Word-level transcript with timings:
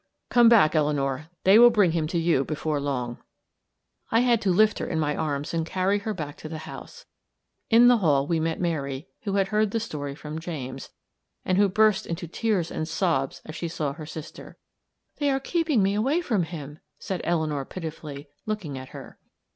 "Come 0.29 0.49
back, 0.49 0.73
Eleanor; 0.73 1.27
they 1.43 1.59
will 1.59 1.69
bring 1.69 1.91
him 1.91 2.07
to 2.07 2.17
you 2.17 2.43
before 2.43 2.79
long." 2.81 3.19
I 4.09 4.21
had 4.21 4.41
to 4.41 4.49
lift 4.49 4.79
her 4.79 4.87
in 4.87 4.99
my 4.99 5.15
arms 5.15 5.53
and 5.53 5.63
carry 5.63 5.99
her 5.99 6.13
back 6.15 6.37
to 6.37 6.49
the 6.49 6.57
house. 6.65 7.05
In 7.69 7.87
the 7.87 7.97
hall 7.97 8.25
we 8.25 8.39
met 8.39 8.59
Mary, 8.59 9.09
who 9.25 9.33
had 9.33 9.49
heard 9.49 9.69
the 9.69 9.79
story 9.79 10.15
from 10.15 10.39
James, 10.39 10.89
and 11.45 11.59
who 11.59 11.69
burst 11.69 12.07
into 12.07 12.27
tears 12.27 12.71
and 12.71 12.87
sobs 12.87 13.43
as 13.45 13.55
she 13.55 13.67
saw 13.67 13.93
her 13.93 14.07
sister. 14.07 14.57
"They 15.17 15.29
are 15.29 15.39
keeping 15.39 15.83
me 15.83 15.93
away 15.93 16.21
from 16.21 16.45
him," 16.45 16.79
said 16.97 17.21
Eleanor, 17.23 17.63
pitifully, 17.63 18.27
looking 18.47 18.79
at 18.79 18.89
her. 18.89 19.19